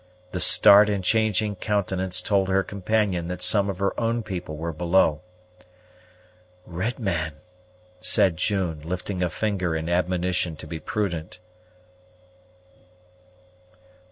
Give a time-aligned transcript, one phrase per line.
[0.31, 4.73] The start and changing countenance told her companion that some of her own people were
[4.73, 5.21] below.
[6.65, 7.33] "Red man,"
[7.99, 11.39] said June, lifting a finger in admonition to be prudent.